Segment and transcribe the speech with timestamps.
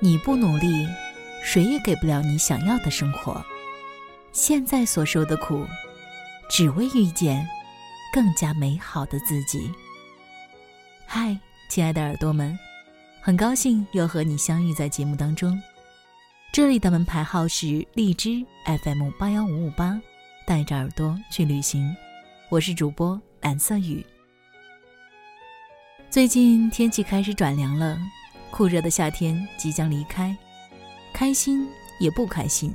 [0.00, 0.86] 你不努力，
[1.42, 3.44] 谁也给不了你想要的生活。
[4.30, 5.66] 现在所受的苦，
[6.48, 7.44] 只为遇见
[8.12, 9.72] 更加美好的自己。
[11.04, 11.36] 嗨，
[11.68, 12.56] 亲爱的耳朵们，
[13.20, 15.60] 很高兴又和你相遇在节目当中。
[16.52, 20.00] 这里的门牌号是荔枝 FM 八幺五五八，
[20.46, 21.92] 带着耳朵去旅行。
[22.50, 24.06] 我是主播蓝色雨。
[26.08, 27.98] 最近天气开始转凉了。
[28.50, 30.36] 酷热的夏天即将离开，
[31.12, 31.68] 开心
[32.00, 32.74] 也不开心。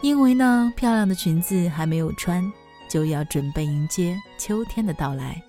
[0.00, 2.52] 因为呢，漂亮的裙子还没有穿，
[2.88, 5.42] 就要准备迎接秋天的到来。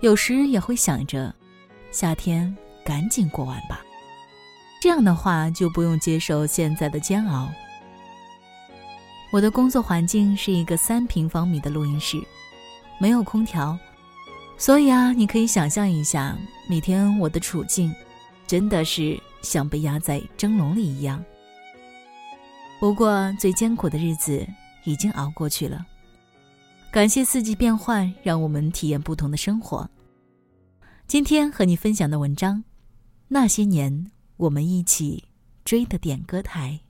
[0.00, 1.34] 有时也会想着，
[1.90, 3.80] 夏天赶紧过完吧，
[4.80, 7.48] 这样的话就不用接受现在的煎熬。
[9.30, 12.16] 我的工作环境是一个三平方米的录音室，
[12.98, 13.78] 没有空调。
[14.58, 16.36] 所以啊，你可以想象一下，
[16.68, 17.94] 每天我的处境，
[18.44, 21.24] 真的是像被压在蒸笼里一样。
[22.80, 24.44] 不过最艰苦的日子
[24.84, 25.86] 已经熬过去了，
[26.90, 29.88] 感谢四季变换，让我们体验不同的生活。
[31.06, 32.64] 今天和你分享的文章，
[33.28, 35.24] 那些年我们一起
[35.64, 36.80] 追的点歌台。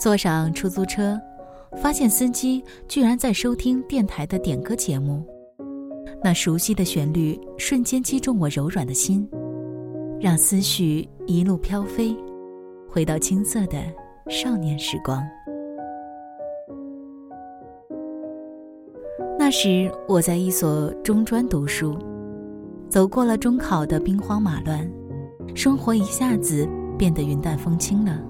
[0.00, 1.20] 坐上出租车，
[1.76, 5.24] 发现司机居然在收听电台的点歌节目。
[6.22, 9.28] 那熟悉的旋律瞬间击中我柔软的心，
[10.20, 12.16] 让思绪一路飘飞，
[12.88, 13.78] 回到青涩的
[14.28, 15.22] 少年时光。
[19.38, 21.96] 那时我在一所中专读书，
[22.88, 24.90] 走过了中考的兵荒马乱，
[25.54, 28.20] 生活一下子变得云淡风轻了。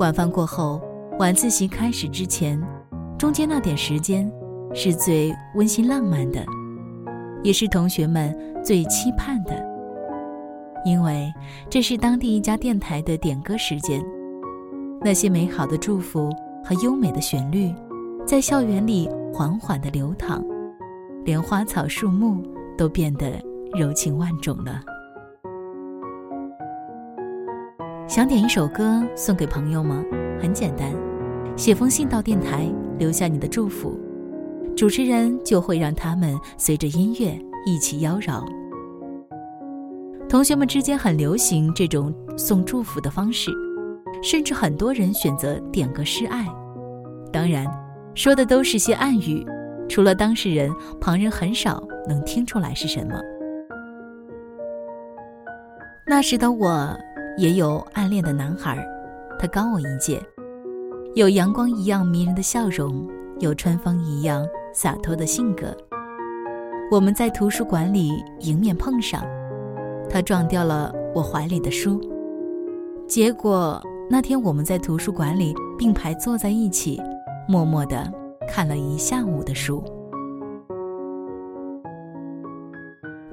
[0.00, 0.80] 晚饭过后，
[1.18, 2.58] 晚自习开始之前，
[3.18, 4.32] 中间那点时间，
[4.72, 6.42] 是最温馨浪漫的，
[7.42, 8.34] 也是同学们
[8.64, 9.62] 最期盼的。
[10.86, 11.30] 因为
[11.68, 14.02] 这是当地一家电台的点歌时间，
[15.02, 16.30] 那些美好的祝福
[16.64, 17.70] 和优美的旋律，
[18.24, 20.42] 在校园里缓缓地流淌，
[21.26, 22.42] 连花草树木
[22.74, 23.32] 都变得
[23.74, 24.80] 柔情万种了。
[28.10, 30.04] 想点一首歌送给朋友吗？
[30.42, 30.92] 很简单，
[31.56, 33.96] 写封信到电台，留下你的祝福，
[34.76, 38.44] 主持人就会让他们随着音乐一起妖娆。
[40.28, 43.52] 同学们之间很流行这种送祝福的方式，
[44.24, 46.44] 甚至很多人选择点歌示爱。
[47.32, 47.64] 当然，
[48.16, 49.46] 说的都是些暗语，
[49.88, 50.68] 除了当事人，
[51.00, 53.14] 旁人很少能听出来是什么。
[56.08, 56.98] 那时的我。
[57.36, 58.86] 也有暗恋的男孩，
[59.38, 60.22] 他高我一届，
[61.14, 63.08] 有阳光一样迷人的笑容，
[63.38, 65.74] 有春风一样洒脱的性格。
[66.90, 68.10] 我们在图书馆里
[68.40, 69.22] 迎面碰上，
[70.08, 72.00] 他撞掉了我怀里的书，
[73.06, 73.80] 结果
[74.10, 77.00] 那天我们在图书馆里并排坐在一起，
[77.48, 78.12] 默默的
[78.48, 79.82] 看了一下午的书。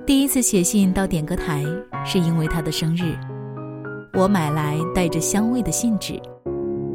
[0.06, 1.66] 第一次写信到点歌台，
[2.06, 3.18] 是因为他的生日。
[4.18, 6.20] 我买来带着香味的信纸，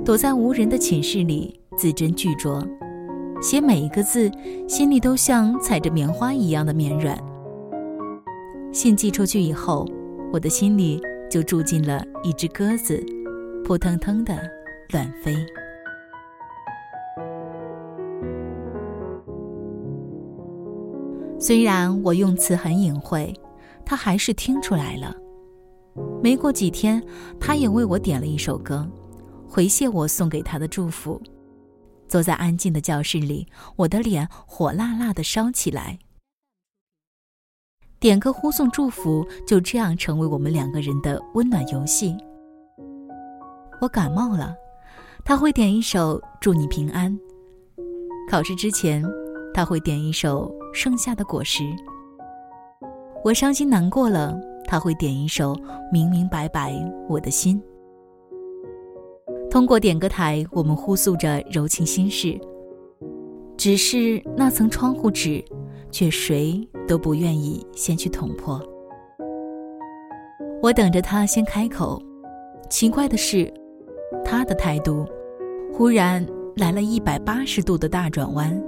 [0.04, 2.68] 躲在无人的寝室里，字斟句酌，
[3.40, 4.28] 写每一个字，
[4.68, 7.16] 心里都像踩着棉花一样的绵软。
[8.72, 9.86] 信寄出去以后，
[10.32, 11.00] 我的心里
[11.30, 13.00] 就住进了一只鸽子，
[13.64, 14.36] 扑腾腾的
[14.90, 15.32] 乱飞。
[21.38, 23.32] 虽然我用词很隐晦，
[23.84, 25.14] 他还是听出来了。
[26.22, 27.02] 没过几天，
[27.40, 28.88] 他也为我点了一首歌，
[29.48, 31.20] 回谢我送给他的祝福。
[32.08, 33.46] 坐在安静的教室里，
[33.76, 35.98] 我的脸火辣辣的烧起来。
[37.98, 42.16] 点歌呼送祝福，就这样成为我们两个人的温暖游戏。
[43.80, 44.54] 我感冒了，
[45.24, 47.12] 他会点一首《祝你平安》；
[48.30, 49.04] 考试之前，
[49.54, 51.62] 他会点一首《盛夏的果实》。
[53.24, 54.51] 我伤心难过了。
[54.72, 55.54] 他会点一首
[55.92, 56.72] 《明明白白
[57.06, 57.60] 我的心》。
[59.50, 62.40] 通过点歌台，我们呼诉着柔情心事。
[63.54, 65.44] 只是那层窗户纸，
[65.90, 68.58] 却谁都不愿意先去捅破。
[70.62, 72.00] 我等着他先开口。
[72.70, 73.52] 奇怪的是，
[74.24, 75.04] 他的态度
[75.70, 76.26] 忽然
[76.56, 78.58] 来了一百八十度的大转弯。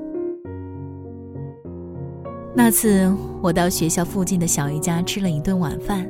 [2.57, 3.13] 那次
[3.43, 6.09] 我到学校附近的小姨家吃了一顿晚饭，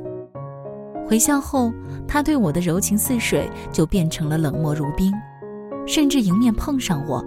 [1.08, 1.72] 回校后，
[2.06, 5.10] 他对我的柔情似水就变成了冷漠如冰，
[5.86, 7.24] 甚至迎面碰上我，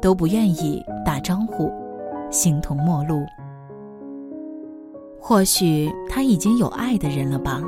[0.00, 1.70] 都不愿意打招呼，
[2.30, 3.22] 形同陌路。
[5.20, 7.62] 或许他已经有爱的人了吧？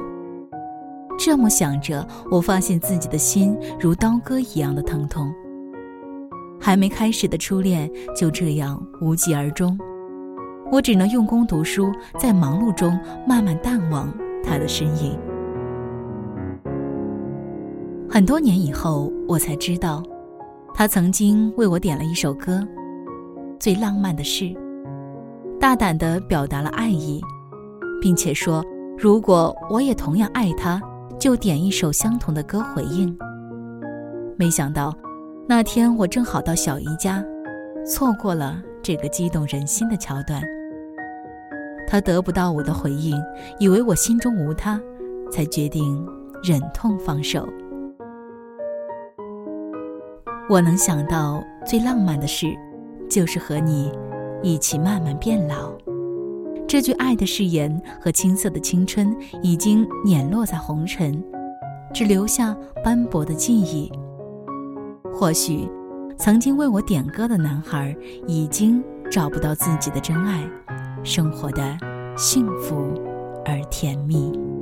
[1.19, 5.31] 这么想着，我发现自己的心如刀割一样的疼痛。
[6.59, 9.79] 还没开始的初恋就这样无疾而终，
[10.71, 14.13] 我只能用功读书，在忙碌中慢慢淡忘
[14.45, 15.19] 他的身影。
[18.09, 20.03] 很多年以后，我才知道，
[20.75, 22.59] 他曾经为我点了一首歌，
[23.59, 24.45] 《最浪漫的事》，
[25.59, 27.21] 大胆地表达了爱意，
[28.01, 28.65] 并且说，
[28.99, 30.81] 如果我也同样爱他。
[31.19, 33.17] 就点一首相同的歌回应。
[34.37, 34.95] 没想到，
[35.49, 37.25] 那天我正好到小姨家，
[37.87, 40.43] 错过了这个激动人心的桥段。
[41.97, 43.19] 他得不到我的回应，
[43.59, 44.79] 以为我心中无他，
[45.33, 46.07] 才决定
[46.43, 47.49] 忍痛放手。
[50.47, 52.55] 我能想到最浪漫的事，
[53.09, 53.91] 就是和你
[54.43, 55.73] 一起慢慢变老。
[56.69, 61.25] 这句爱的誓言和青涩的青春已经碾落在红尘，
[61.95, 62.55] 只留下
[62.85, 63.91] 斑驳的记忆。
[65.15, 65.67] 或许，
[66.19, 67.97] 曾经为我点歌的男孩
[68.27, 70.47] 已经找不到自己的真爱，
[71.07, 71.79] 生活的
[72.17, 73.01] 幸福
[73.45, 74.56] 而甜蜜。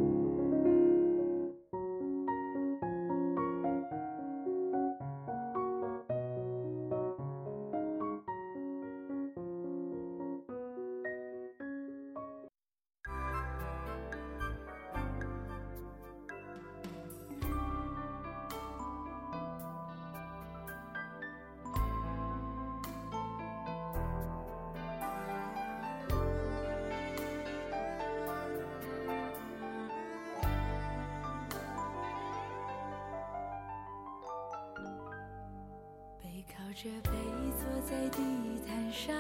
[36.49, 37.11] 靠着背
[37.59, 38.19] 坐在地
[38.67, 39.15] 毯上，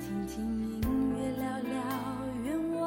[0.00, 0.80] 听听音
[1.14, 1.72] 乐，聊聊
[2.44, 2.80] 愿望。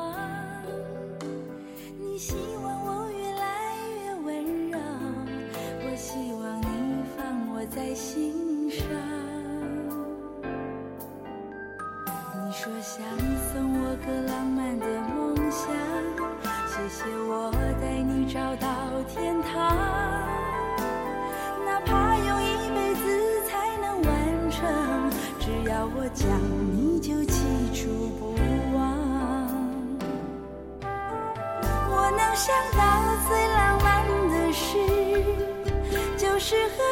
[1.99, 3.45] 你希望我越来
[4.03, 4.29] 越温
[4.69, 4.77] 柔，
[5.83, 6.65] 我希望你
[7.17, 7.19] 放
[7.53, 8.85] 我在心上。
[12.33, 13.03] 你说想
[13.53, 14.10] 送我个
[36.51, 36.90] 是和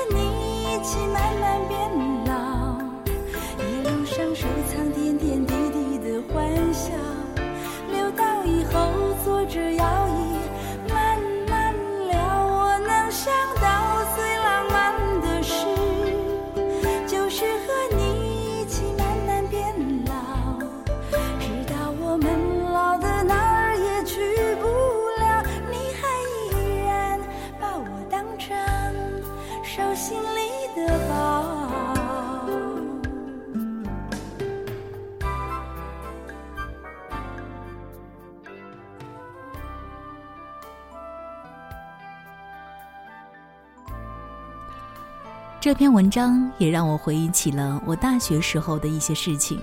[45.61, 49.59] 这篇文章也让我回忆起了我大学时候的一些事情。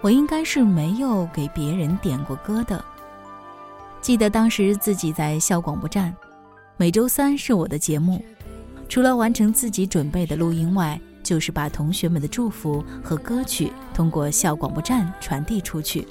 [0.00, 2.82] 我应该是没有给别人点过歌的。
[4.00, 6.14] 记得当时自己在校广播站，
[6.76, 8.24] 每周三是我的节目，
[8.88, 16.06] 除了完成自己准备的录音外，就是把同学们的祝福和歌曲通过校广播站传递出去。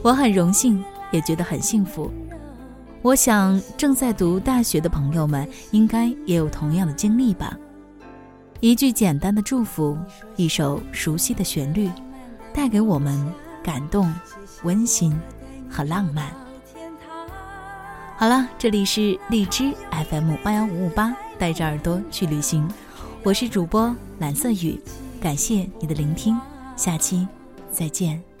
[0.00, 2.08] 我很荣幸，也觉得很幸福。
[3.04, 7.54] 我想正在读大学的朋友们应该也有同样的经历吧。
[8.60, 9.94] 一句简单的祝福，
[10.36, 11.90] 一首熟悉的旋律，
[12.54, 13.30] 带给我们
[13.62, 14.10] 感动、
[14.62, 15.14] 温馨
[15.68, 16.32] 和浪漫。
[18.16, 19.70] 好了，这里是荔枝
[20.08, 22.66] FM 八幺五五八，带着耳朵去旅行，
[23.22, 24.80] 我是主播蓝色雨，
[25.20, 26.40] 感谢你的聆听，
[26.74, 27.28] 下期
[27.70, 28.33] 再见。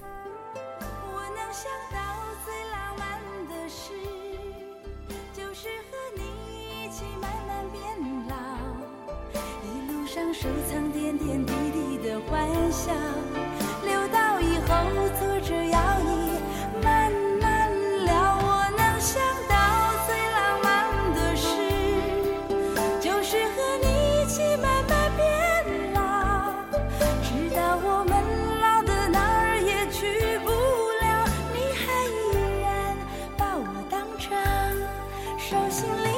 [35.50, 36.13] 手心里